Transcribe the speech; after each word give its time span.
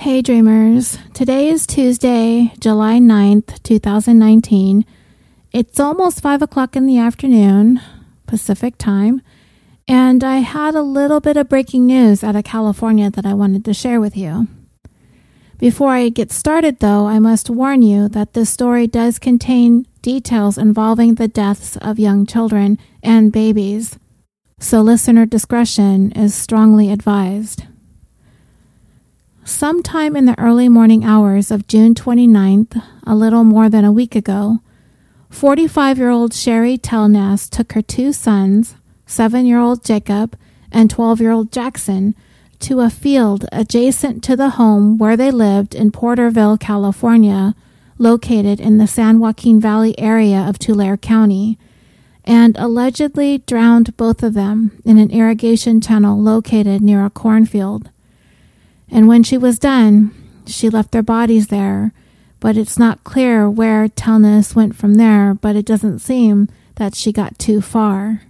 Hey 0.00 0.22
dreamers, 0.22 0.96
today 1.12 1.50
is 1.50 1.66
Tuesday, 1.66 2.54
July 2.58 2.98
9th, 3.00 3.62
2019. 3.62 4.86
It's 5.52 5.78
almost 5.78 6.22
5 6.22 6.40
o'clock 6.40 6.74
in 6.74 6.86
the 6.86 6.96
afternoon, 6.96 7.82
Pacific 8.26 8.78
time, 8.78 9.20
and 9.86 10.24
I 10.24 10.38
had 10.38 10.74
a 10.74 10.80
little 10.80 11.20
bit 11.20 11.36
of 11.36 11.50
breaking 11.50 11.84
news 11.84 12.24
out 12.24 12.34
of 12.34 12.44
California 12.44 13.10
that 13.10 13.26
I 13.26 13.34
wanted 13.34 13.62
to 13.66 13.74
share 13.74 14.00
with 14.00 14.16
you. 14.16 14.48
Before 15.58 15.90
I 15.90 16.08
get 16.08 16.32
started, 16.32 16.78
though, 16.78 17.06
I 17.06 17.18
must 17.18 17.50
warn 17.50 17.82
you 17.82 18.08
that 18.08 18.32
this 18.32 18.48
story 18.48 18.86
does 18.86 19.18
contain 19.18 19.86
details 20.00 20.56
involving 20.56 21.16
the 21.16 21.28
deaths 21.28 21.76
of 21.76 21.98
young 21.98 22.24
children 22.24 22.78
and 23.02 23.30
babies, 23.30 23.98
so 24.58 24.80
listener 24.80 25.26
discretion 25.26 26.10
is 26.12 26.34
strongly 26.34 26.90
advised. 26.90 27.64
Sometime 29.44 30.16
in 30.16 30.26
the 30.26 30.38
early 30.38 30.68
morning 30.68 31.02
hours 31.02 31.50
of 31.50 31.66
June 31.66 31.94
29th, 31.94 32.82
a 33.06 33.14
little 33.14 33.42
more 33.42 33.68
than 33.70 33.84
a 33.84 33.92
week 33.92 34.14
ago, 34.14 34.60
45 35.30 35.98
year 35.98 36.10
old 36.10 36.34
Sherry 36.34 36.76
Telness 36.76 37.48
took 37.48 37.72
her 37.72 37.82
two 37.82 38.12
sons, 38.12 38.76
7 39.06 39.46
year 39.46 39.58
old 39.58 39.82
Jacob 39.82 40.36
and 40.70 40.90
12 40.90 41.20
year 41.20 41.30
old 41.30 41.52
Jackson, 41.52 42.14
to 42.60 42.80
a 42.80 42.90
field 42.90 43.46
adjacent 43.50 44.22
to 44.24 44.36
the 44.36 44.50
home 44.50 44.98
where 44.98 45.16
they 45.16 45.30
lived 45.30 45.74
in 45.74 45.90
Porterville, 45.90 46.58
California, 46.58 47.54
located 47.96 48.60
in 48.60 48.76
the 48.76 48.86
San 48.86 49.20
Joaquin 49.20 49.58
Valley 49.58 49.98
area 49.98 50.38
of 50.38 50.58
Tulare 50.58 50.98
County, 50.98 51.58
and 52.24 52.56
allegedly 52.58 53.38
drowned 53.38 53.96
both 53.96 54.22
of 54.22 54.34
them 54.34 54.78
in 54.84 54.98
an 54.98 55.10
irrigation 55.10 55.80
channel 55.80 56.20
located 56.20 56.82
near 56.82 57.04
a 57.04 57.10
cornfield. 57.10 57.90
And 58.90 59.06
when 59.06 59.22
she 59.22 59.38
was 59.38 59.58
done, 59.58 60.12
she 60.46 60.68
left 60.68 60.90
their 60.90 61.02
bodies 61.02 61.46
there, 61.46 61.92
but 62.40 62.56
it's 62.56 62.78
not 62.78 63.04
clear 63.04 63.48
where 63.48 63.88
Telness 63.88 64.54
went 64.54 64.74
from 64.74 64.94
there, 64.94 65.34
but 65.34 65.56
it 65.56 65.66
doesn't 65.66 66.00
seem 66.00 66.48
that 66.76 66.94
she 66.94 67.12
got 67.12 67.38
too 67.38 67.60
far. 67.60 68.22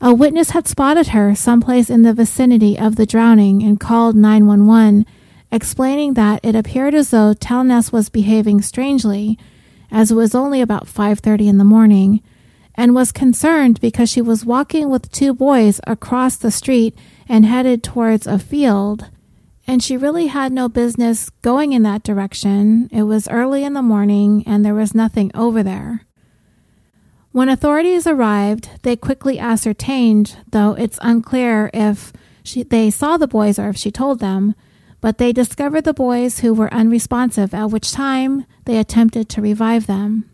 A 0.00 0.14
witness 0.14 0.50
had 0.50 0.66
spotted 0.66 1.08
her 1.08 1.34
someplace 1.34 1.90
in 1.90 2.02
the 2.02 2.14
vicinity 2.14 2.78
of 2.78 2.96
the 2.96 3.04
drowning 3.04 3.62
and 3.62 3.78
called 3.78 4.16
911, 4.16 5.04
explaining 5.52 6.14
that 6.14 6.40
it 6.42 6.56
appeared 6.56 6.94
as 6.94 7.10
though 7.10 7.34
Telness 7.34 7.92
was 7.92 8.08
behaving 8.08 8.62
strangely, 8.62 9.38
as 9.90 10.10
it 10.10 10.14
was 10.14 10.34
only 10.34 10.60
about 10.62 10.88
5:30 10.88 11.48
in 11.48 11.58
the 11.58 11.64
morning, 11.64 12.22
and 12.74 12.94
was 12.94 13.12
concerned 13.12 13.78
because 13.80 14.08
she 14.08 14.22
was 14.22 14.46
walking 14.46 14.88
with 14.88 15.12
two 15.12 15.34
boys 15.34 15.80
across 15.86 16.36
the 16.36 16.50
street 16.50 16.96
and 17.28 17.44
headed 17.44 17.82
towards 17.82 18.26
a 18.26 18.38
field 18.38 19.10
and 19.70 19.84
she 19.84 19.96
really 19.96 20.26
had 20.26 20.52
no 20.52 20.68
business 20.68 21.30
going 21.42 21.72
in 21.72 21.84
that 21.84 22.02
direction. 22.02 22.88
It 22.90 23.04
was 23.04 23.28
early 23.28 23.62
in 23.62 23.74
the 23.74 23.82
morning 23.82 24.42
and 24.44 24.64
there 24.64 24.74
was 24.74 24.96
nothing 24.96 25.30
over 25.32 25.62
there. 25.62 26.04
When 27.30 27.48
authorities 27.48 28.04
arrived, 28.04 28.68
they 28.82 28.96
quickly 28.96 29.38
ascertained, 29.38 30.38
though 30.50 30.72
it's 30.72 30.98
unclear 31.02 31.70
if 31.72 32.12
she, 32.42 32.64
they 32.64 32.90
saw 32.90 33.16
the 33.16 33.28
boys 33.28 33.60
or 33.60 33.68
if 33.68 33.76
she 33.76 33.92
told 33.92 34.18
them, 34.18 34.56
but 35.00 35.18
they 35.18 35.32
discovered 35.32 35.84
the 35.84 35.94
boys 35.94 36.40
who 36.40 36.52
were 36.52 36.74
unresponsive, 36.74 37.54
at 37.54 37.70
which 37.70 37.92
time 37.92 38.46
they 38.64 38.76
attempted 38.76 39.28
to 39.28 39.40
revive 39.40 39.86
them. 39.86 40.28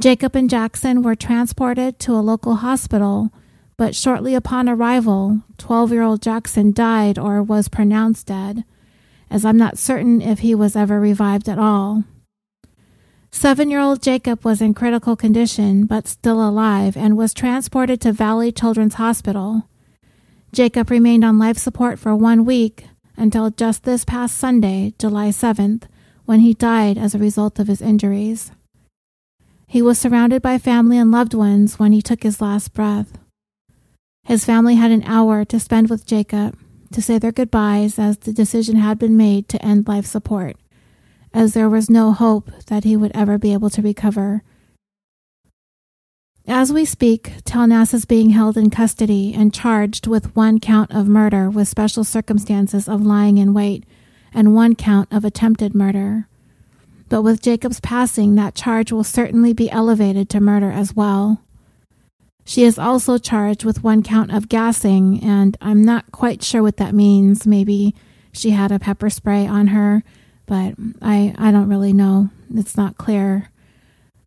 Jacob 0.00 0.34
and 0.34 0.50
Jackson 0.50 1.02
were 1.02 1.14
transported 1.14 2.00
to 2.00 2.10
a 2.10 2.18
local 2.18 2.56
hospital 2.56 3.30
but 3.76 3.94
shortly 3.94 4.34
upon 4.34 4.68
arrival, 4.68 5.40
12 5.58 5.92
year 5.92 6.02
old 6.02 6.22
Jackson 6.22 6.72
died 6.72 7.18
or 7.18 7.42
was 7.42 7.68
pronounced 7.68 8.26
dead, 8.26 8.64
as 9.30 9.44
I'm 9.44 9.56
not 9.56 9.78
certain 9.78 10.20
if 10.22 10.40
he 10.40 10.54
was 10.54 10.76
ever 10.76 11.00
revived 11.00 11.48
at 11.48 11.58
all. 11.58 12.04
Seven 13.30 13.68
year 13.68 13.80
old 13.80 14.00
Jacob 14.00 14.44
was 14.44 14.62
in 14.62 14.74
critical 14.74 15.16
condition 15.16 15.86
but 15.86 16.06
still 16.06 16.46
alive 16.46 16.96
and 16.96 17.16
was 17.16 17.34
transported 17.34 18.00
to 18.00 18.12
Valley 18.12 18.52
Children's 18.52 18.94
Hospital. 18.94 19.68
Jacob 20.52 20.88
remained 20.88 21.24
on 21.24 21.36
life 21.38 21.58
support 21.58 21.98
for 21.98 22.14
one 22.14 22.44
week 22.44 22.84
until 23.16 23.50
just 23.50 23.82
this 23.82 24.04
past 24.04 24.38
Sunday, 24.38 24.94
July 25.00 25.30
7th, 25.30 25.82
when 26.24 26.40
he 26.40 26.54
died 26.54 26.96
as 26.96 27.12
a 27.14 27.18
result 27.18 27.58
of 27.58 27.66
his 27.66 27.82
injuries. 27.82 28.52
He 29.66 29.82
was 29.82 29.98
surrounded 29.98 30.40
by 30.40 30.58
family 30.58 30.96
and 30.96 31.10
loved 31.10 31.34
ones 31.34 31.76
when 31.76 31.90
he 31.90 32.00
took 32.00 32.22
his 32.22 32.40
last 32.40 32.72
breath. 32.72 33.18
His 34.24 34.44
family 34.44 34.74
had 34.74 34.90
an 34.90 35.04
hour 35.04 35.44
to 35.44 35.60
spend 35.60 35.90
with 35.90 36.06
Jacob 36.06 36.58
to 36.92 37.02
say 37.02 37.18
their 37.18 37.32
goodbyes 37.32 37.98
as 37.98 38.18
the 38.18 38.32
decision 38.32 38.76
had 38.76 38.98
been 38.98 39.16
made 39.16 39.48
to 39.50 39.62
end 39.62 39.86
life 39.86 40.06
support, 40.06 40.56
as 41.34 41.52
there 41.52 41.68
was 41.68 41.90
no 41.90 42.12
hope 42.12 42.50
that 42.66 42.84
he 42.84 42.96
would 42.96 43.12
ever 43.14 43.36
be 43.36 43.52
able 43.52 43.68
to 43.70 43.82
recover. 43.82 44.42
As 46.46 46.72
we 46.72 46.84
speak, 46.84 47.42
Telness 47.44 47.92
is 47.94 48.04
being 48.04 48.30
held 48.30 48.56
in 48.56 48.70
custody 48.70 49.34
and 49.34 49.52
charged 49.52 50.06
with 50.06 50.34
one 50.36 50.60
count 50.60 50.90
of 50.90 51.08
murder 51.08 51.50
with 51.50 51.68
special 51.68 52.04
circumstances 52.04 52.88
of 52.88 53.04
lying 53.04 53.38
in 53.38 53.54
wait 53.54 53.84
and 54.32 54.54
one 54.54 54.74
count 54.74 55.08
of 55.10 55.24
attempted 55.24 55.74
murder. 55.74 56.28
But 57.08 57.22
with 57.22 57.42
Jacob's 57.42 57.80
passing, 57.80 58.34
that 58.34 58.54
charge 58.54 58.90
will 58.90 59.04
certainly 59.04 59.52
be 59.52 59.70
elevated 59.70 60.28
to 60.30 60.40
murder 60.40 60.70
as 60.70 60.94
well. 60.94 61.43
She 62.44 62.64
is 62.64 62.78
also 62.78 63.16
charged 63.16 63.64
with 63.64 63.82
one 63.82 64.02
count 64.02 64.30
of 64.32 64.48
gassing, 64.48 65.22
and 65.22 65.56
I'm 65.60 65.82
not 65.82 66.12
quite 66.12 66.42
sure 66.42 66.62
what 66.62 66.76
that 66.76 66.94
means. 66.94 67.46
Maybe 67.46 67.94
she 68.32 68.50
had 68.50 68.70
a 68.70 68.78
pepper 68.78 69.08
spray 69.08 69.46
on 69.46 69.68
her, 69.68 70.02
but 70.46 70.74
I, 71.00 71.34
I 71.38 71.50
don't 71.50 71.68
really 71.68 71.94
know. 71.94 72.28
It's 72.54 72.76
not 72.76 72.98
clear. 72.98 73.50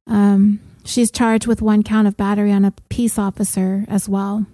Um, 0.08 0.60
she's 0.84 1.12
charged 1.12 1.46
with 1.46 1.62
one 1.62 1.84
count 1.84 2.08
of 2.08 2.18
battery 2.18 2.52
on 2.52 2.66
a 2.66 2.74
peace 2.90 3.20
officer 3.20 3.86
as 3.88 4.10
well. 4.10 4.48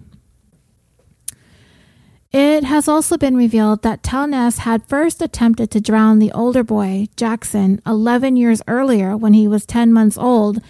It 2.32 2.64
has 2.64 2.88
also 2.88 3.16
been 3.16 3.36
revealed 3.36 3.82
that 3.82 4.02
Telness 4.02 4.58
had 4.58 4.88
first 4.88 5.22
attempted 5.22 5.70
to 5.70 5.80
drown 5.80 6.18
the 6.18 6.32
older 6.32 6.64
boy, 6.64 7.06
Jackson, 7.16 7.80
11 7.86 8.36
years 8.36 8.60
earlier 8.66 9.16
when 9.16 9.34
he 9.34 9.46
was 9.46 9.64
10 9.64 9.92
months 9.92 10.18
old 10.18 10.60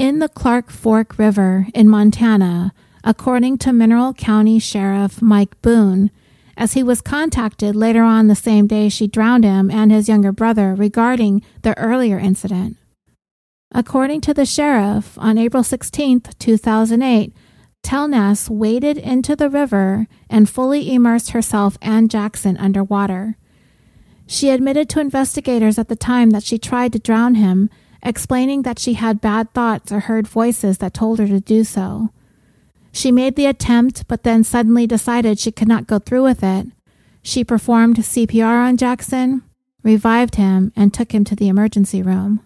in 0.00 0.18
the 0.18 0.30
Clark 0.30 0.70
Fork 0.70 1.18
River 1.18 1.66
in 1.74 1.86
Montana, 1.86 2.72
according 3.04 3.58
to 3.58 3.70
Mineral 3.70 4.14
County 4.14 4.58
Sheriff 4.58 5.20
Mike 5.20 5.60
Boone, 5.60 6.10
as 6.56 6.72
he 6.72 6.82
was 6.82 7.02
contacted 7.02 7.76
later 7.76 8.02
on 8.02 8.26
the 8.26 8.34
same 8.34 8.66
day 8.66 8.88
she 8.88 9.06
drowned 9.06 9.44
him 9.44 9.70
and 9.70 9.92
his 9.92 10.08
younger 10.08 10.32
brother 10.32 10.74
regarding 10.74 11.42
the 11.60 11.76
earlier 11.76 12.18
incident. 12.18 12.78
According 13.72 14.22
to 14.22 14.32
the 14.32 14.46
sheriff, 14.46 15.18
on 15.18 15.36
April 15.36 15.62
16, 15.62 16.22
2008, 16.38 17.34
Telness 17.82 18.48
waded 18.48 18.96
into 18.96 19.36
the 19.36 19.50
river 19.50 20.06
and 20.30 20.48
fully 20.48 20.94
immersed 20.94 21.32
herself 21.32 21.76
and 21.82 22.10
Jackson 22.10 22.56
underwater. 22.56 23.36
She 24.26 24.48
admitted 24.48 24.88
to 24.88 25.00
investigators 25.00 25.78
at 25.78 25.88
the 25.88 25.94
time 25.94 26.30
that 26.30 26.42
she 26.42 26.56
tried 26.56 26.94
to 26.94 26.98
drown 26.98 27.34
him 27.34 27.68
explaining 28.02 28.62
that 28.62 28.78
she 28.78 28.94
had 28.94 29.20
bad 29.20 29.52
thoughts 29.52 29.92
or 29.92 30.00
heard 30.00 30.26
voices 30.26 30.78
that 30.78 30.94
told 30.94 31.18
her 31.18 31.26
to 31.26 31.40
do 31.40 31.64
so. 31.64 32.10
She 32.92 33.12
made 33.12 33.36
the 33.36 33.46
attempt, 33.46 34.08
but 34.08 34.22
then 34.22 34.42
suddenly 34.42 34.86
decided 34.86 35.38
she 35.38 35.52
could 35.52 35.68
not 35.68 35.86
go 35.86 35.98
through 35.98 36.24
with 36.24 36.42
it. 36.42 36.66
She 37.22 37.44
performed 37.44 37.96
CPR 37.96 38.66
on 38.66 38.76
Jackson, 38.76 39.42
revived 39.82 40.36
him, 40.36 40.72
and 40.74 40.92
took 40.92 41.12
him 41.12 41.24
to 41.24 41.36
the 41.36 41.48
emergency 41.48 42.02
room. 42.02 42.40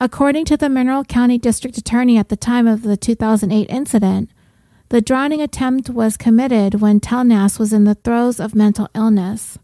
According 0.00 0.44
to 0.46 0.56
the 0.56 0.68
Mineral 0.68 1.04
County 1.04 1.38
District 1.38 1.78
Attorney 1.78 2.18
at 2.18 2.28
the 2.28 2.36
time 2.36 2.66
of 2.66 2.82
the 2.82 2.96
2008 2.96 3.68
incident, 3.70 4.30
the 4.90 5.00
drowning 5.00 5.40
attempt 5.40 5.88
was 5.88 6.16
committed 6.16 6.80
when 6.80 7.00
Telness 7.00 7.58
was 7.58 7.72
in 7.72 7.84
the 7.84 7.94
throes 7.94 8.38
of 8.38 8.54
mental 8.54 8.88
illness. 8.94 9.58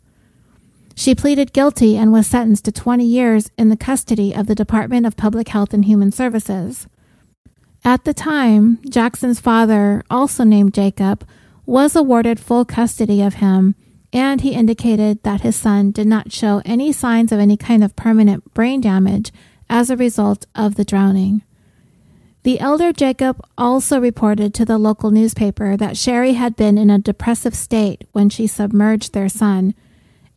She 1.01 1.15
pleaded 1.15 1.55
guilty 1.55 1.97
and 1.97 2.13
was 2.13 2.27
sentenced 2.27 2.67
to 2.67 2.73
20 2.73 3.07
years 3.07 3.51
in 3.57 3.71
the 3.71 3.77
custody 3.79 4.35
of 4.35 4.47
the 4.47 4.55
Department 4.55 5.07
of 5.07 5.17
Public 5.17 5.49
Health 5.49 5.73
and 5.73 5.87
Human 5.87 6.13
Services. 6.13 6.89
At 7.83 8.05
the 8.05 8.13
time, 8.13 8.79
Jackson's 8.87 9.41
father, 9.41 10.03
also 10.11 10.45
named 10.45 10.75
Jacob, 10.75 11.27
was 11.65 11.97
awarded 11.97 12.39
full 12.39 12.67
custody 12.67 13.23
of 13.23 13.37
him, 13.37 13.77
and 14.13 14.43
he 14.43 14.53
indicated 14.53 15.23
that 15.23 15.41
his 15.41 15.57
son 15.57 15.91
did 15.91 16.07
not 16.07 16.33
show 16.33 16.61
any 16.67 16.93
signs 16.93 17.33
of 17.33 17.41
any 17.41 17.57
kind 17.57 17.83
of 17.83 17.97
permanent 17.97 18.53
brain 18.53 18.83
damage 18.83 19.33
as 19.71 19.89
a 19.89 19.97
result 19.97 20.45
of 20.55 20.75
the 20.75 20.85
drowning. 20.85 21.41
The 22.43 22.61
elder 22.61 22.93
Jacob 22.93 23.43
also 23.57 23.99
reported 23.99 24.53
to 24.53 24.67
the 24.67 24.77
local 24.77 25.11
newspaper 25.11 25.79
that 25.79 25.97
Sherry 25.97 26.35
had 26.35 26.57
been 26.57 26.77
in 26.77 26.91
a 26.91 26.99
depressive 26.99 27.55
state 27.55 28.05
when 28.13 28.29
she 28.29 28.47
submerged 28.47 29.15
their 29.15 29.31
son 29.31 29.75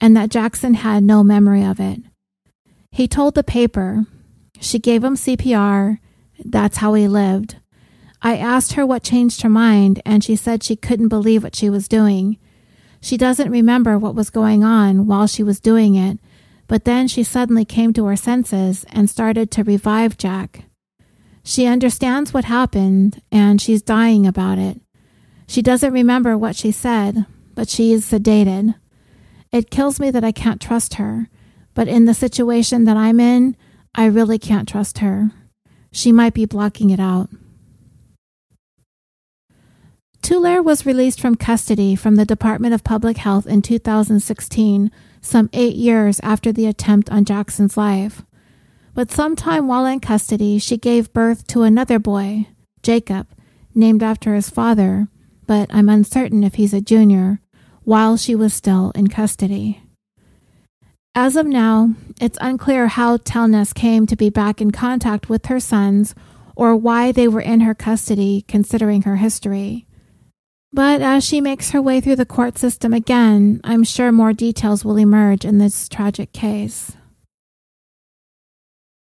and 0.03 0.17
that 0.17 0.29
Jackson 0.29 0.73
had 0.73 1.01
no 1.01 1.23
memory 1.23 1.63
of 1.63 1.79
it. 1.79 2.01
He 2.91 3.07
told 3.07 3.35
the 3.35 3.43
paper. 3.43 4.05
She 4.59 4.77
gave 4.77 5.01
him 5.01 5.15
CPR. 5.15 5.99
That's 6.43 6.77
how 6.77 6.93
he 6.93 7.07
lived. 7.07 7.55
I 8.21 8.35
asked 8.35 8.73
her 8.73 8.85
what 8.85 9.03
changed 9.03 9.43
her 9.43 9.49
mind, 9.49 10.01
and 10.05 10.21
she 10.21 10.35
said 10.35 10.61
she 10.61 10.75
couldn't 10.75 11.07
believe 11.07 11.41
what 11.41 11.55
she 11.55 11.69
was 11.69 11.87
doing. 11.87 12.37
She 12.99 13.15
doesn't 13.15 13.49
remember 13.49 13.97
what 13.97 14.13
was 14.13 14.29
going 14.29 14.61
on 14.61 15.07
while 15.07 15.25
she 15.25 15.41
was 15.41 15.61
doing 15.61 15.95
it, 15.95 16.19
but 16.67 16.83
then 16.83 17.07
she 17.07 17.23
suddenly 17.23 17.63
came 17.63 17.93
to 17.93 18.05
her 18.07 18.17
senses 18.17 18.85
and 18.91 19.09
started 19.09 19.51
to 19.51 19.63
revive 19.63 20.17
Jack. 20.17 20.65
She 21.45 21.65
understands 21.65 22.33
what 22.33 22.43
happened 22.43 23.21
and 23.31 23.61
she's 23.61 23.81
dying 23.81 24.27
about 24.27 24.57
it. 24.57 24.81
She 25.47 25.61
doesn't 25.61 25.93
remember 25.93 26.37
what 26.37 26.57
she 26.57 26.71
said, 26.71 27.25
but 27.55 27.69
she 27.69 27.93
is 27.93 28.05
sedated. 28.05 28.75
It 29.53 29.69
kills 29.69 29.99
me 29.99 30.09
that 30.09 30.23
I 30.23 30.31
can't 30.31 30.59
trust 30.59 30.95
her, 30.95 31.29
but 31.75 31.87
in 31.87 32.05
the 32.05 32.15
situation 32.15 32.85
that 32.85 32.97
I'm 32.97 33.19
in, 33.19 33.55
I 33.93 34.05
really 34.05 34.39
can't 34.39 34.67
trust 34.67 34.97
her. 34.97 35.29
She 35.91 36.11
might 36.11 36.33
be 36.33 36.45
blocking 36.45 36.89
it 36.89 36.99
out. 36.99 37.29
Tulare 40.23 40.63
was 40.63 40.87
released 40.87 41.21
from 41.21 41.35
custody 41.35 41.95
from 41.95 42.15
the 42.15 42.25
Department 42.25 42.73
of 42.73 42.83
Public 42.83 43.17
Health 43.17 43.45
in 43.45 43.61
2016, 43.61 44.89
some 45.21 45.49
eight 45.53 45.75
years 45.75 46.19
after 46.21 46.51
the 46.51 46.65
attempt 46.65 47.11
on 47.11 47.23
Jackson's 47.23 47.77
life. 47.77 48.23
But 48.95 49.11
sometime 49.11 49.67
while 49.67 49.85
in 49.85 49.99
custody, 49.99 50.57
she 50.57 50.77
gave 50.77 51.13
birth 51.13 51.45
to 51.47 51.61
another 51.61 51.99
boy, 51.99 52.47
Jacob, 52.81 53.27
named 53.75 54.01
after 54.01 54.33
his 54.33 54.49
father, 54.49 55.09
but 55.45 55.69
I'm 55.71 55.89
uncertain 55.89 56.43
if 56.43 56.55
he's 56.55 56.73
a 56.73 56.81
junior, 56.81 57.39
while 57.83 58.17
she 58.17 58.35
was 58.35 58.53
still 58.53 58.91
in 58.95 59.07
custody. 59.07 59.81
As 61.15 61.35
of 61.35 61.45
now, 61.45 61.93
it's 62.19 62.37
unclear 62.41 62.87
how 62.87 63.17
Telness 63.17 63.73
came 63.73 64.07
to 64.07 64.15
be 64.15 64.29
back 64.29 64.59
in 64.59 64.71
contact 64.71 65.29
with 65.29 65.45
her 65.45 65.59
sons 65.59 66.15
or 66.55 66.75
why 66.75 67.11
they 67.11 67.27
were 67.27 67.41
in 67.41 67.61
her 67.61 67.75
custody 67.75 68.43
considering 68.47 69.03
her 69.03 69.17
history. 69.17 69.85
But 70.71 71.01
as 71.01 71.23
she 71.23 71.39
makes 71.39 71.69
her 71.69 71.81
way 71.81 72.01
through 72.01 72.15
the 72.15 72.25
court 72.25 72.57
system 72.57 72.93
again, 72.93 73.61
I'm 73.63 73.83
sure 73.83 74.11
more 74.11 74.33
details 74.33 74.83
will 74.83 74.97
emerge 74.97 75.45
in 75.45 75.59
this 75.59 75.87
tragic 75.87 76.33
case. 76.33 76.93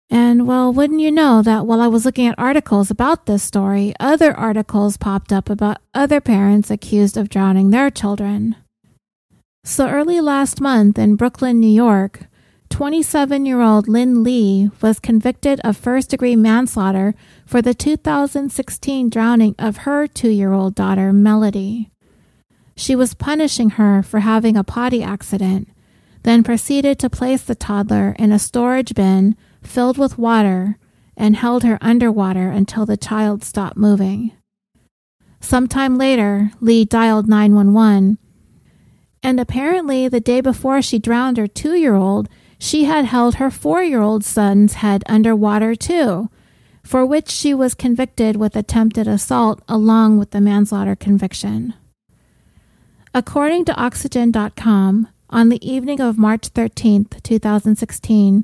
And 0.10 0.48
well, 0.48 0.74
wouldn't 0.74 1.02
you 1.02 1.12
know 1.12 1.44
that 1.44 1.68
while 1.68 1.82
I 1.82 1.88
was 1.88 2.04
looking 2.04 2.28
at 2.28 2.40
articles 2.40 2.90
about 2.90 3.26
this 3.26 3.44
story, 3.44 3.94
other 4.00 4.36
articles 4.36 4.98
popped 4.98 5.32
up 5.32 5.50
about 5.50 5.78
other 5.94 6.20
parents 6.20 6.72
accused 6.72 7.16
of 7.16 7.30
drowning 7.30 7.70
their 7.70 7.92
children. 7.92 8.56
So 9.64 9.88
early 9.88 10.20
last 10.20 10.62
month 10.62 10.98
in 10.98 11.16
Brooklyn, 11.16 11.60
New 11.60 11.68
York, 11.68 12.22
27 12.70 13.46
year 13.46 13.62
old 13.62 13.88
Lynn 13.88 14.24
Lee 14.24 14.72
was 14.82 15.00
convicted 15.00 15.60
of 15.64 15.78
first 15.78 16.10
degree 16.10 16.36
manslaughter 16.36 17.14
for 17.46 17.62
the 17.62 17.74
2016 17.74 19.10
drowning 19.10 19.56
of 19.60 19.78
her 19.78 20.08
two 20.08 20.30
year 20.30 20.54
old 20.54 20.76
daughter, 20.76 21.12
Melody. 21.14 21.92
She 22.76 22.96
was 22.96 23.14
punishing 23.14 23.72
her 23.72 24.02
for 24.02 24.22
having 24.22 24.56
a 24.56 24.64
potty 24.64 25.04
accident, 25.04 25.68
then 26.24 26.44
proceeded 26.44 26.98
to 27.00 27.10
place 27.10 27.44
the 27.44 27.56
toddler 27.56 28.16
in 28.18 28.32
a 28.32 28.40
storage 28.40 28.96
bin 28.96 29.36
filled 29.62 29.98
with 29.98 30.18
water 30.18 30.78
and 31.18 31.36
held 31.36 31.64
her 31.64 31.78
underwater 31.82 32.50
until 32.50 32.86
the 32.86 32.98
child 32.98 33.44
stopped 33.44 33.78
moving. 33.78 34.32
Sometime 35.42 35.98
later, 35.98 36.52
Lee 36.60 36.86
dialed 36.86 37.28
911, 37.28 38.18
and 39.22 39.40
apparently 39.40 40.08
the 40.08 40.20
day 40.20 40.42
before 40.42 40.82
she 40.82 41.00
drowned 41.00 41.38
her 41.38 41.48
two 41.48 41.76
year 41.76 41.96
old, 41.96 42.30
she 42.58 42.86
had 42.86 43.06
held 43.06 43.36
her 43.36 43.50
four 43.50 43.84
year 43.84 44.02
old 44.02 44.24
son's 44.24 44.76
head 44.76 45.04
underwater 45.08 45.76
too 45.76 46.30
for 46.90 47.06
which 47.06 47.30
she 47.30 47.54
was 47.54 47.76
convicted 47.76 48.36
with 48.36 48.56
attempted 48.56 49.08
assault 49.08 49.62
along 49.68 50.18
with 50.18 50.32
the 50.32 50.42
manslaughter 50.42 50.96
conviction. 50.96 51.72
According 53.14 53.66
to 53.66 53.76
Oxygen.com, 53.76 55.08
on 55.30 55.50
the 55.50 55.72
evening 55.72 56.02
of 56.02 56.18
March 56.18 56.48
13, 56.48 57.06
2016, 57.22 58.44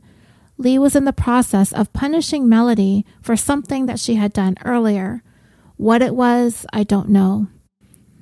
Lee 0.57 0.79
was 0.79 0.95
in 0.95 1.05
the 1.05 1.13
process 1.13 1.71
of 1.73 1.93
punishing 1.93 2.47
Melody 2.47 3.05
for 3.21 3.35
something 3.35 3.85
that 3.87 3.99
she 3.99 4.15
had 4.15 4.33
done 4.33 4.55
earlier. 4.63 5.21
What 5.77 6.01
it 6.01 6.15
was, 6.15 6.65
I 6.71 6.83
don't 6.83 7.09
know. 7.09 7.47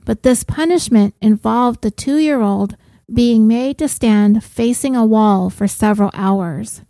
But 0.05 0.23
this 0.23 0.43
punishment 0.43 1.15
involved 1.21 1.81
the 1.81 1.91
two 1.91 2.17
year 2.17 2.41
old 2.41 2.75
being 3.13 3.47
made 3.47 3.77
to 3.77 3.87
stand 3.87 4.43
facing 4.43 4.95
a 4.95 5.05
wall 5.05 5.49
for 5.49 5.67
several 5.67 6.09
hours 6.13 6.81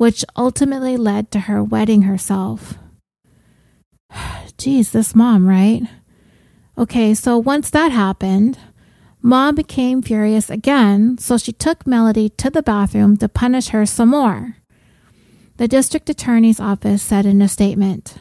which 0.00 0.24
ultimately 0.34 0.96
led 0.96 1.30
to 1.30 1.40
her 1.40 1.62
wetting 1.62 2.02
herself. 2.02 2.78
Geez, 4.56 4.92
this 4.92 5.14
mom, 5.14 5.46
right? 5.46 5.82
Okay, 6.78 7.12
so 7.12 7.36
once 7.36 7.68
that 7.68 7.92
happened, 7.92 8.58
mom 9.20 9.56
became 9.56 10.00
furious 10.00 10.48
again, 10.48 11.18
so 11.18 11.36
she 11.36 11.52
took 11.52 11.86
Melody 11.86 12.30
to 12.30 12.48
the 12.48 12.62
bathroom 12.62 13.18
to 13.18 13.28
punish 13.28 13.68
her 13.68 13.84
some 13.84 14.08
more. 14.08 14.56
The 15.60 15.68
district 15.68 16.08
attorney's 16.08 16.58
office 16.58 17.02
said 17.02 17.26
in 17.26 17.42
a 17.42 17.46
statement 17.46 18.14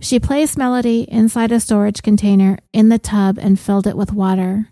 She 0.00 0.18
placed 0.18 0.58
Melody 0.58 1.02
inside 1.02 1.52
a 1.52 1.60
storage 1.60 2.02
container 2.02 2.58
in 2.72 2.88
the 2.88 2.98
tub 2.98 3.38
and 3.40 3.60
filled 3.60 3.86
it 3.86 3.96
with 3.96 4.12
water. 4.12 4.66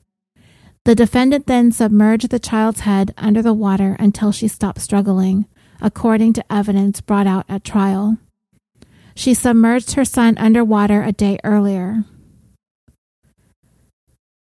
The 0.85 0.97
defendant 0.97 1.47
then 1.47 1.71
submerged 1.71 2.31
the 2.31 2.41
child's 2.41 2.81
head 2.81 3.15
under 3.17 3.41
the 3.41 3.55
water 3.55 3.95
until 4.01 4.33
she 4.33 4.49
stopped 4.49 4.81
struggling, 4.81 5.47
according 5.81 6.33
to 6.33 6.53
evidence 6.53 7.01
brought 7.01 7.29
out 7.29 7.45
at 7.49 7.63
trial. 7.63 8.19
She 9.15 9.33
submerged 9.33 9.93
her 9.93 10.05
son 10.05 10.37
underwater 10.39 11.05
a 11.05 11.13
day 11.13 11.39
earlier. 11.45 12.03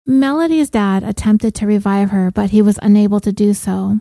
Melody's 0.07 0.71
dad 0.71 1.03
attempted 1.03 1.57
to 1.57 1.67
revive 1.67 2.11
her, 2.11 2.31
but 2.31 2.51
he 2.51 2.63
was 2.63 2.79
unable 2.83 3.19
to 3.19 3.33
do 3.33 3.53
so. 3.53 3.99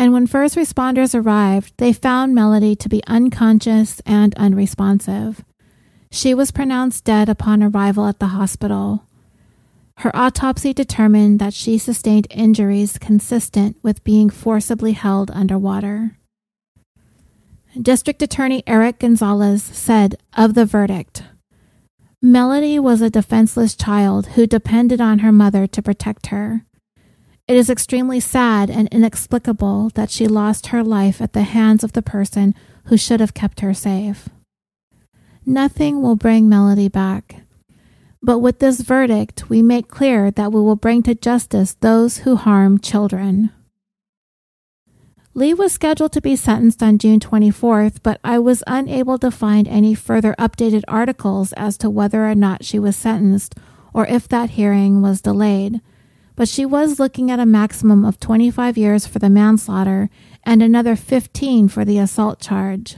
And 0.00 0.14
when 0.14 0.26
first 0.26 0.56
responders 0.56 1.14
arrived, 1.14 1.74
they 1.76 1.92
found 1.92 2.34
Melody 2.34 2.74
to 2.74 2.88
be 2.88 3.04
unconscious 3.06 4.00
and 4.06 4.34
unresponsive. 4.38 5.44
She 6.10 6.32
was 6.32 6.50
pronounced 6.50 7.04
dead 7.04 7.28
upon 7.28 7.62
arrival 7.62 8.06
at 8.06 8.18
the 8.18 8.28
hospital. 8.28 9.04
Her 9.98 10.10
autopsy 10.16 10.72
determined 10.72 11.38
that 11.40 11.52
she 11.52 11.76
sustained 11.76 12.26
injuries 12.30 12.96
consistent 12.96 13.76
with 13.82 14.02
being 14.02 14.30
forcibly 14.30 14.92
held 14.92 15.30
underwater. 15.32 16.16
District 17.78 18.22
Attorney 18.22 18.62
Eric 18.66 19.00
Gonzalez 19.00 19.62
said 19.62 20.16
of 20.34 20.54
the 20.54 20.64
verdict 20.64 21.24
Melody 22.22 22.78
was 22.78 23.02
a 23.02 23.10
defenseless 23.10 23.76
child 23.76 24.28
who 24.28 24.46
depended 24.46 25.02
on 25.02 25.18
her 25.18 25.30
mother 25.30 25.66
to 25.66 25.82
protect 25.82 26.28
her. 26.28 26.64
It 27.50 27.56
is 27.56 27.68
extremely 27.68 28.20
sad 28.20 28.70
and 28.70 28.86
inexplicable 28.92 29.90
that 29.96 30.08
she 30.08 30.28
lost 30.28 30.68
her 30.68 30.84
life 30.84 31.20
at 31.20 31.32
the 31.32 31.42
hands 31.42 31.82
of 31.82 31.94
the 31.94 32.00
person 32.00 32.54
who 32.84 32.96
should 32.96 33.18
have 33.18 33.34
kept 33.34 33.58
her 33.58 33.74
safe. 33.74 34.28
Nothing 35.44 36.00
will 36.00 36.14
bring 36.14 36.48
Melody 36.48 36.86
back. 36.86 37.42
But 38.22 38.38
with 38.38 38.60
this 38.60 38.82
verdict, 38.82 39.50
we 39.50 39.62
make 39.62 39.88
clear 39.88 40.30
that 40.30 40.52
we 40.52 40.60
will 40.60 40.76
bring 40.76 41.02
to 41.02 41.14
justice 41.16 41.74
those 41.80 42.18
who 42.18 42.36
harm 42.36 42.78
children. 42.78 43.50
Lee 45.34 45.52
was 45.52 45.72
scheduled 45.72 46.12
to 46.12 46.20
be 46.20 46.36
sentenced 46.36 46.84
on 46.84 46.98
June 46.98 47.18
24th, 47.18 47.96
but 48.04 48.20
I 48.22 48.38
was 48.38 48.62
unable 48.68 49.18
to 49.18 49.30
find 49.32 49.66
any 49.66 49.96
further 49.96 50.36
updated 50.38 50.84
articles 50.86 51.52
as 51.54 51.76
to 51.78 51.90
whether 51.90 52.30
or 52.30 52.36
not 52.36 52.64
she 52.64 52.78
was 52.78 52.94
sentenced 52.94 53.56
or 53.92 54.06
if 54.06 54.28
that 54.28 54.50
hearing 54.50 55.02
was 55.02 55.20
delayed. 55.20 55.80
But 56.40 56.48
she 56.48 56.64
was 56.64 56.98
looking 56.98 57.30
at 57.30 57.38
a 57.38 57.44
maximum 57.44 58.02
of 58.02 58.18
25 58.18 58.78
years 58.78 59.06
for 59.06 59.18
the 59.18 59.28
manslaughter 59.28 60.08
and 60.42 60.62
another 60.62 60.96
15 60.96 61.68
for 61.68 61.84
the 61.84 61.98
assault 61.98 62.40
charge. 62.40 62.96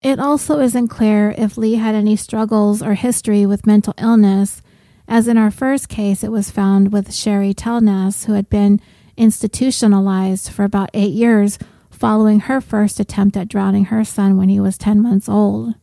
It 0.00 0.18
also 0.18 0.58
isn't 0.58 0.88
clear 0.88 1.34
if 1.36 1.58
Lee 1.58 1.74
had 1.74 1.94
any 1.94 2.16
struggles 2.16 2.82
or 2.82 2.94
history 2.94 3.44
with 3.44 3.66
mental 3.66 3.92
illness, 3.98 4.62
as 5.06 5.28
in 5.28 5.36
our 5.36 5.50
first 5.50 5.90
case, 5.90 6.24
it 6.24 6.32
was 6.32 6.50
found 6.50 6.90
with 6.90 7.12
Sherry 7.12 7.52
Telness, 7.52 8.24
who 8.24 8.32
had 8.32 8.48
been 8.48 8.80
institutionalized 9.18 10.48
for 10.48 10.64
about 10.64 10.88
eight 10.94 11.12
years 11.12 11.58
following 11.90 12.40
her 12.40 12.62
first 12.62 12.98
attempt 12.98 13.36
at 13.36 13.48
drowning 13.48 13.84
her 13.92 14.06
son 14.06 14.38
when 14.38 14.48
he 14.48 14.58
was 14.58 14.78
10 14.78 15.02
months 15.02 15.28
old. 15.28 15.74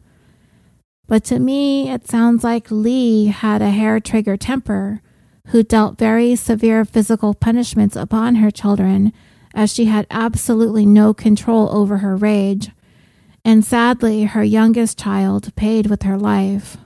But 1.05 1.23
to 1.25 1.37
me, 1.37 1.91
it 1.91 2.07
sounds 2.07 2.43
like 2.43 2.71
Lee 2.71 3.27
had 3.27 3.61
a 3.61 3.69
hair 3.69 3.99
trigger 3.99 4.35
temper 4.35 5.03
who 5.47 5.63
dealt 5.63 5.97
very 5.97 6.35
severe 6.35 6.85
physical 6.85 7.33
punishments 7.33 7.95
upon 7.95 8.35
her 8.35 8.51
children 8.51 9.13
as 9.53 9.73
she 9.73 9.85
had 9.85 10.07
absolutely 10.09 10.85
no 10.85 11.13
control 11.13 11.69
over 11.71 11.99
her 11.99 12.15
rage. 12.15 12.71
And 13.43 13.63
sadly, 13.63 14.23
her 14.23 14.43
youngest 14.43 14.97
child 14.97 15.55
paid 15.55 15.87
with 15.87 16.03
her 16.03 16.17
life. 16.17 16.77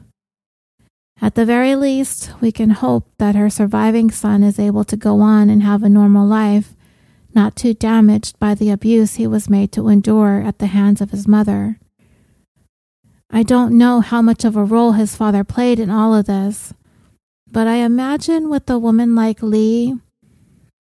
At 1.22 1.36
the 1.36 1.46
very 1.46 1.76
least, 1.76 2.32
we 2.40 2.52
can 2.52 2.70
hope 2.70 3.10
that 3.18 3.36
her 3.36 3.50
surviving 3.50 4.12
son 4.12 4.44
is 4.44 4.60
able 4.60 4.84
to 4.86 4.96
go 4.96 5.20
on 5.20 5.50
and 5.50 5.64
have 5.64 5.84
a 5.84 5.90
normal 5.90 6.26
life, 6.26 6.76
not 7.34 7.56
too 7.56 7.74
damaged 7.74 8.40
by 8.40 8.56
the 8.56 8.70
abuse 8.70 9.16
he 9.16 9.28
was 9.28 9.50
made 9.50 9.72
to 9.74 9.90
endure 9.90 10.42
at 10.42 10.60
the 10.60 10.68
hands 10.68 11.02
of 11.02 11.12
his 11.12 11.28
mother. 11.28 11.80
I 13.30 13.44
don't 13.44 13.78
know 13.78 14.00
how 14.02 14.22
much 14.22 14.44
of 14.44 14.56
a 14.56 14.64
role 14.64 14.94
his 14.94 15.16
father 15.16 15.44
played 15.44 15.80
in 15.80 15.90
all 15.90 16.16
of 16.16 16.26
this, 16.26 16.74
But 17.52 17.68
I 17.68 17.78
imagine 17.78 18.50
with 18.50 18.70
a 18.70 18.78
woman 18.78 19.16
like 19.16 19.42
Lee, 19.42 19.96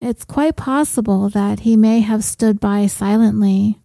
it's 0.00 0.24
quite 0.24 0.56
possible 0.56 1.28
that 1.30 1.60
he 1.60 1.76
may 1.76 2.00
have 2.00 2.22
stood 2.22 2.60
by 2.60 2.86
silently, 2.86 3.80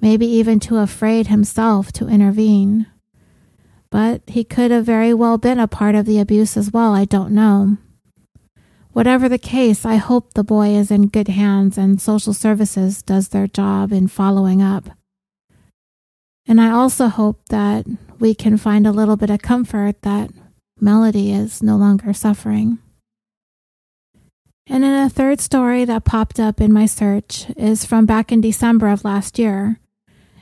maybe 0.00 0.26
even 0.26 0.58
too 0.58 0.78
afraid 0.78 1.28
himself 1.28 1.92
to 1.92 2.08
intervene. 2.08 2.86
But 3.90 4.22
he 4.26 4.44
could 4.44 4.70
have 4.70 4.84
very 4.84 5.14
well 5.14 5.38
been 5.38 5.60
a 5.60 5.68
part 5.68 5.94
of 5.94 6.04
the 6.04 6.18
abuse 6.18 6.56
as 6.56 6.72
well, 6.72 6.94
I 6.94 7.04
don't 7.04 7.32
know. 7.32 7.78
Whatever 8.92 9.28
the 9.28 9.38
case, 9.38 9.84
I 9.86 9.96
hope 9.96 10.34
the 10.34 10.44
boy 10.44 10.70
is 10.70 10.90
in 10.90 11.08
good 11.08 11.28
hands 11.28 11.78
and 11.78 12.00
social 12.00 12.34
services 12.34 13.02
does 13.02 13.28
their 13.28 13.46
job 13.46 13.92
in 13.92 14.08
following 14.08 14.60
up. 14.60 14.90
And 16.46 16.60
I 16.60 16.70
also 16.70 17.06
hope 17.06 17.40
that 17.50 17.86
we 18.18 18.34
can 18.34 18.56
find 18.56 18.86
a 18.86 18.92
little 18.92 19.16
bit 19.16 19.30
of 19.30 19.42
comfort 19.42 20.02
that 20.02 20.30
Melody 20.80 21.32
is 21.32 21.62
no 21.62 21.76
longer 21.76 22.12
suffering. 22.12 22.78
And 24.66 24.84
then 24.84 25.06
a 25.06 25.10
third 25.10 25.40
story 25.40 25.84
that 25.84 26.04
popped 26.04 26.38
up 26.38 26.60
in 26.60 26.72
my 26.72 26.86
search 26.86 27.46
is 27.56 27.84
from 27.84 28.06
back 28.06 28.30
in 28.30 28.40
December 28.40 28.88
of 28.88 29.04
last 29.04 29.38
year. 29.38 29.80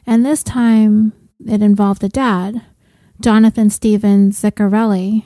And 0.06 0.24
this 0.24 0.42
time 0.42 1.12
it 1.46 1.62
involved 1.62 2.04
a 2.04 2.08
dad, 2.08 2.62
Jonathan 3.20 3.70
Stephen 3.70 4.30
Ziccarelli. 4.30 5.24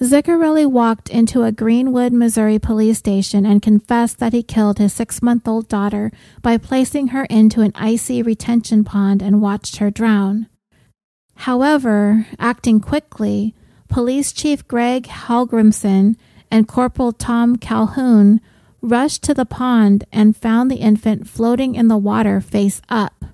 Ziccarelli 0.00 0.64
walked 0.64 1.08
into 1.08 1.42
a 1.42 1.50
Greenwood, 1.50 2.12
Missouri 2.12 2.58
police 2.58 2.98
station 2.98 3.44
and 3.44 3.60
confessed 3.60 4.18
that 4.18 4.32
he 4.32 4.42
killed 4.44 4.78
his 4.78 4.92
six 4.92 5.20
month 5.22 5.48
old 5.48 5.66
daughter 5.66 6.12
by 6.40 6.56
placing 6.56 7.08
her 7.08 7.24
into 7.24 7.62
an 7.62 7.72
icy 7.74 8.22
retention 8.22 8.84
pond 8.84 9.22
and 9.22 9.42
watched 9.42 9.78
her 9.78 9.90
drown. 9.90 10.46
However, 11.34 12.26
acting 12.38 12.80
quickly, 12.80 13.54
Police 13.88 14.32
Chief 14.32 14.66
Greg 14.68 15.04
Hallgrimson 15.06 16.16
and 16.50 16.68
Corporal 16.68 17.12
Tom 17.12 17.56
Calhoun 17.56 18.40
rushed 18.80 19.22
to 19.24 19.34
the 19.34 19.46
pond 19.46 20.04
and 20.12 20.36
found 20.36 20.70
the 20.70 20.76
infant 20.76 21.28
floating 21.28 21.74
in 21.74 21.88
the 21.88 21.96
water 21.96 22.40
face 22.40 22.80
up. 22.88 23.24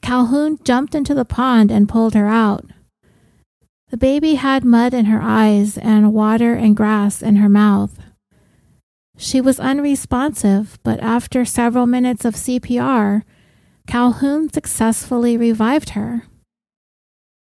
Calhoun 0.00 0.58
jumped 0.64 0.94
into 0.94 1.14
the 1.14 1.24
pond 1.24 1.70
and 1.70 1.88
pulled 1.88 2.14
her 2.14 2.26
out. 2.26 2.64
The 3.90 3.96
baby 3.96 4.34
had 4.34 4.64
mud 4.64 4.92
in 4.92 5.06
her 5.06 5.20
eyes 5.22 5.78
and 5.78 6.12
water 6.12 6.54
and 6.54 6.76
grass 6.76 7.22
in 7.22 7.36
her 7.36 7.48
mouth. 7.48 7.98
She 9.16 9.40
was 9.40 9.58
unresponsive, 9.58 10.78
but 10.82 11.00
after 11.00 11.44
several 11.44 11.86
minutes 11.86 12.24
of 12.24 12.34
CPR, 12.34 13.22
Calhoun 13.86 14.52
successfully 14.52 15.36
revived 15.36 15.90
her. 15.90 16.24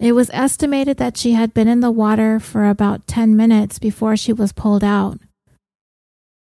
It 0.02 0.16
was 0.16 0.30
estimated 0.32 0.96
that 0.96 1.16
she 1.16 1.34
had 1.34 1.54
been 1.54 1.68
in 1.68 1.78
the 1.78 1.92
water 1.92 2.40
for 2.40 2.68
about 2.68 3.06
10 3.06 3.36
minutes 3.36 3.78
before 3.78 4.16
she 4.16 4.32
was 4.32 4.50
pulled 4.52 4.82
out. 4.82 5.20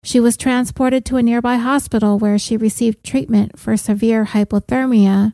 She 0.04 0.20
was 0.20 0.38
transported 0.38 1.04
to 1.06 1.18
a 1.18 1.24
nearby 1.24 1.56
hospital 1.56 2.20
where 2.20 2.38
she 2.38 2.56
received 2.56 3.04
treatment 3.04 3.58
for 3.58 3.76
severe 3.76 4.26
hypothermia, 4.26 5.34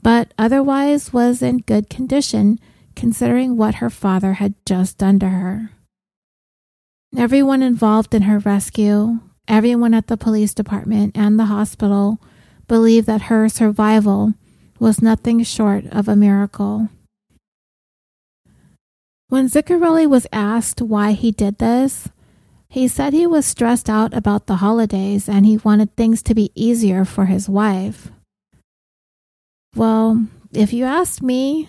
but 0.00 0.32
otherwise 0.38 1.12
was 1.12 1.42
in 1.42 1.58
good 1.58 1.90
condition 1.90 2.60
considering 2.94 3.56
what 3.56 3.76
her 3.76 3.90
father 3.90 4.34
had 4.34 4.54
just 4.64 4.96
done 4.98 5.18
to 5.18 5.30
her. 5.30 5.72
Everyone 7.16 7.64
involved 7.64 8.14
in 8.14 8.22
her 8.22 8.38
rescue, 8.38 9.18
everyone 9.48 9.92
at 9.92 10.06
the 10.06 10.16
police 10.16 10.54
department 10.54 11.18
and 11.18 11.36
the 11.36 11.46
hospital, 11.46 12.20
believed 12.68 13.08
that 13.08 13.22
her 13.22 13.48
survival 13.48 14.34
was 14.78 15.02
nothing 15.02 15.42
short 15.42 15.84
of 15.86 16.06
a 16.06 16.14
miracle. 16.14 16.88
When 19.30 19.46
Ziccarelli 19.48 20.08
was 20.08 20.26
asked 20.32 20.82
why 20.82 21.12
he 21.12 21.30
did 21.30 21.58
this, 21.58 22.08
he 22.68 22.88
said 22.88 23.12
he 23.12 23.28
was 23.28 23.46
stressed 23.46 23.88
out 23.88 24.12
about 24.12 24.46
the 24.46 24.56
holidays 24.56 25.28
and 25.28 25.46
he 25.46 25.56
wanted 25.58 25.94
things 25.94 26.20
to 26.24 26.34
be 26.34 26.50
easier 26.56 27.04
for 27.04 27.26
his 27.26 27.48
wife. 27.48 28.10
Well, 29.76 30.26
if 30.52 30.72
you 30.72 30.84
ask 30.84 31.22
me, 31.22 31.68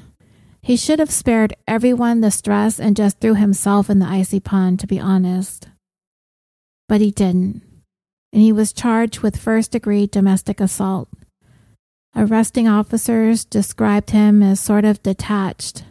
he 0.64 0.76
should 0.76 0.98
have 0.98 1.12
spared 1.12 1.54
everyone 1.68 2.22
the 2.22 2.32
stress 2.32 2.80
and 2.80 2.98
just 2.98 3.20
threw 3.20 3.36
himself 3.36 3.92
in 3.92 4.00
the 4.00 4.08
icy 4.08 4.40
pond, 4.40 4.80
to 4.80 4.88
be 4.88 5.00
honest. 5.00 5.68
But 6.90 7.00
he 7.00 7.12
didn't, 7.12 7.62
and 8.34 8.42
he 8.42 8.52
was 8.52 8.74
charged 8.74 9.20
with 9.20 9.38
first 9.38 9.72
degree 9.72 10.08
domestic 10.08 10.60
assault. 10.60 11.10
Arresting 12.16 12.68
officers 12.68 13.46
described 13.46 14.10
him 14.10 14.42
as 14.42 14.60
sort 14.60 14.84
of 14.84 15.04
detached 15.04 15.84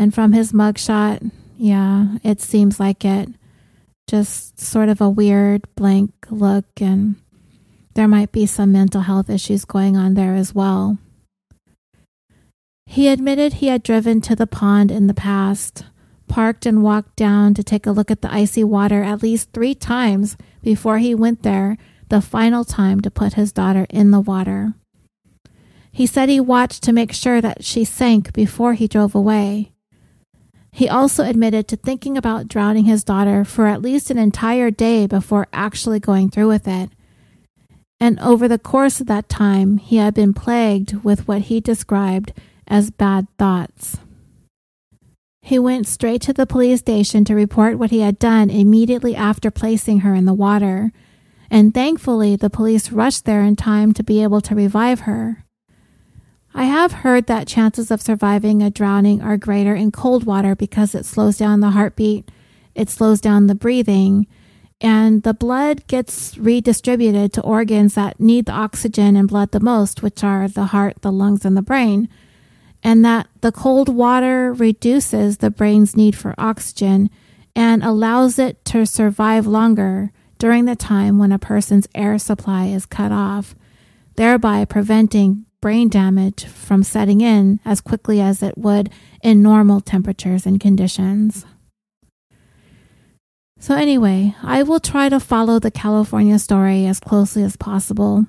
and 0.00 0.14
from 0.14 0.32
his 0.32 0.50
mugshot, 0.52 1.30
yeah, 1.58 2.16
it 2.24 2.40
seems 2.40 2.80
like 2.80 3.04
it. 3.04 3.28
Just 4.08 4.58
sort 4.58 4.88
of 4.88 4.98
a 5.02 5.10
weird 5.10 5.62
blank 5.76 6.10
look, 6.30 6.64
and 6.80 7.16
there 7.92 8.08
might 8.08 8.32
be 8.32 8.46
some 8.46 8.72
mental 8.72 9.02
health 9.02 9.28
issues 9.28 9.66
going 9.66 9.98
on 9.98 10.14
there 10.14 10.34
as 10.34 10.54
well. 10.54 10.96
He 12.86 13.08
admitted 13.08 13.52
he 13.52 13.66
had 13.66 13.82
driven 13.82 14.22
to 14.22 14.34
the 14.34 14.46
pond 14.46 14.90
in 14.90 15.06
the 15.06 15.12
past, 15.12 15.84
parked 16.28 16.64
and 16.64 16.82
walked 16.82 17.14
down 17.16 17.52
to 17.52 17.62
take 17.62 17.86
a 17.86 17.92
look 17.92 18.10
at 18.10 18.22
the 18.22 18.32
icy 18.32 18.64
water 18.64 19.02
at 19.02 19.22
least 19.22 19.52
three 19.52 19.74
times 19.74 20.38
before 20.62 20.96
he 20.96 21.14
went 21.14 21.42
there 21.42 21.76
the 22.08 22.22
final 22.22 22.64
time 22.64 23.02
to 23.02 23.10
put 23.10 23.34
his 23.34 23.52
daughter 23.52 23.86
in 23.90 24.12
the 24.12 24.20
water. 24.20 24.72
He 25.92 26.06
said 26.06 26.30
he 26.30 26.40
watched 26.40 26.82
to 26.84 26.92
make 26.94 27.12
sure 27.12 27.42
that 27.42 27.64
she 27.64 27.84
sank 27.84 28.32
before 28.32 28.72
he 28.72 28.88
drove 28.88 29.14
away. 29.14 29.72
He 30.72 30.88
also 30.88 31.24
admitted 31.24 31.68
to 31.68 31.76
thinking 31.76 32.16
about 32.16 32.48
drowning 32.48 32.84
his 32.84 33.04
daughter 33.04 33.44
for 33.44 33.66
at 33.66 33.82
least 33.82 34.10
an 34.10 34.18
entire 34.18 34.70
day 34.70 35.06
before 35.06 35.48
actually 35.52 36.00
going 36.00 36.30
through 36.30 36.48
with 36.48 36.68
it. 36.68 36.90
And 37.98 38.18
over 38.20 38.48
the 38.48 38.58
course 38.58 39.00
of 39.00 39.06
that 39.08 39.28
time, 39.28 39.76
he 39.76 39.96
had 39.96 40.14
been 40.14 40.32
plagued 40.32 41.04
with 41.04 41.28
what 41.28 41.42
he 41.42 41.60
described 41.60 42.32
as 42.66 42.90
bad 42.90 43.26
thoughts. 43.38 43.98
He 45.42 45.58
went 45.58 45.86
straight 45.86 46.22
to 46.22 46.32
the 46.32 46.46
police 46.46 46.80
station 46.80 47.24
to 47.24 47.34
report 47.34 47.78
what 47.78 47.90
he 47.90 48.00
had 48.00 48.18
done 48.18 48.48
immediately 48.48 49.16
after 49.16 49.50
placing 49.50 50.00
her 50.00 50.14
in 50.14 50.24
the 50.24 50.34
water, 50.34 50.92
and 51.50 51.74
thankfully 51.74 52.36
the 52.36 52.50
police 52.50 52.92
rushed 52.92 53.24
there 53.24 53.42
in 53.42 53.56
time 53.56 53.92
to 53.94 54.04
be 54.04 54.22
able 54.22 54.40
to 54.42 54.54
revive 54.54 55.00
her. 55.00 55.44
I 56.54 56.64
have 56.64 56.92
heard 56.92 57.26
that 57.26 57.46
chances 57.46 57.90
of 57.90 58.02
surviving 58.02 58.62
a 58.62 58.70
drowning 58.70 59.22
are 59.22 59.36
greater 59.36 59.74
in 59.74 59.92
cold 59.92 60.24
water 60.24 60.56
because 60.56 60.94
it 60.94 61.06
slows 61.06 61.36
down 61.38 61.60
the 61.60 61.70
heartbeat, 61.70 62.28
it 62.74 62.88
slows 62.88 63.20
down 63.20 63.46
the 63.46 63.54
breathing, 63.54 64.26
and 64.80 65.22
the 65.22 65.34
blood 65.34 65.86
gets 65.86 66.36
redistributed 66.38 67.32
to 67.34 67.42
organs 67.42 67.94
that 67.94 68.18
need 68.18 68.46
the 68.46 68.52
oxygen 68.52 69.14
and 69.14 69.28
blood 69.28 69.52
the 69.52 69.60
most, 69.60 70.02
which 70.02 70.24
are 70.24 70.48
the 70.48 70.66
heart, 70.66 71.02
the 71.02 71.12
lungs, 71.12 71.44
and 71.44 71.56
the 71.56 71.62
brain. 71.62 72.08
And 72.82 73.04
that 73.04 73.28
the 73.42 73.52
cold 73.52 73.90
water 73.90 74.54
reduces 74.54 75.36
the 75.36 75.50
brain's 75.50 75.96
need 75.96 76.16
for 76.16 76.34
oxygen 76.38 77.10
and 77.54 77.82
allows 77.84 78.38
it 78.38 78.64
to 78.66 78.86
survive 78.86 79.46
longer 79.46 80.12
during 80.38 80.64
the 80.64 80.76
time 80.76 81.18
when 81.18 81.30
a 81.30 81.38
person's 81.38 81.86
air 81.94 82.18
supply 82.18 82.66
is 82.66 82.86
cut 82.86 83.12
off, 83.12 83.54
thereby 84.16 84.64
preventing 84.64 85.44
brain 85.60 85.88
damage 85.88 86.44
from 86.46 86.82
setting 86.82 87.20
in 87.20 87.60
as 87.64 87.80
quickly 87.80 88.20
as 88.20 88.42
it 88.42 88.56
would 88.56 88.90
in 89.22 89.42
normal 89.42 89.80
temperatures 89.80 90.46
and 90.46 90.60
conditions. 90.60 91.44
So, 93.58 93.74
anyway, 93.74 94.34
I 94.42 94.62
will 94.62 94.80
try 94.80 95.10
to 95.10 95.20
follow 95.20 95.58
the 95.58 95.70
California 95.70 96.38
story 96.38 96.86
as 96.86 96.98
closely 96.98 97.42
as 97.42 97.56
possible. 97.56 98.24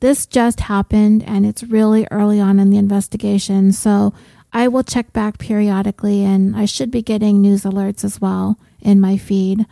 This 0.00 0.26
just 0.26 0.60
happened 0.60 1.22
and 1.24 1.46
it's 1.46 1.62
really 1.62 2.06
early 2.10 2.40
on 2.40 2.58
in 2.58 2.70
the 2.70 2.76
investigation, 2.76 3.72
so 3.72 4.12
I 4.52 4.68
will 4.68 4.82
check 4.82 5.12
back 5.12 5.38
periodically 5.38 6.24
and 6.24 6.56
I 6.56 6.64
should 6.64 6.90
be 6.90 7.00
getting 7.00 7.40
news 7.40 7.62
alerts 7.62 8.04
as 8.04 8.20
well 8.20 8.58
in 8.80 9.00
my 9.00 9.16
feed. 9.16 9.66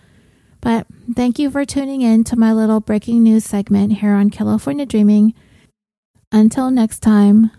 But 0.60 0.86
thank 1.14 1.38
you 1.38 1.50
for 1.50 1.64
tuning 1.64 2.00
in 2.00 2.24
to 2.24 2.36
my 2.36 2.52
little 2.52 2.80
breaking 2.80 3.22
news 3.22 3.44
segment 3.44 3.98
here 3.98 4.12
on 4.14 4.30
California 4.30 4.86
Dreaming. 4.86 5.34
Until 6.34 6.68
next 6.72 6.98
time, 6.98 7.52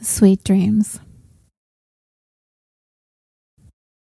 sweet 0.00 0.42
dreams. 0.42 1.00